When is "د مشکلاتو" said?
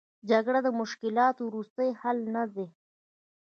0.63-1.41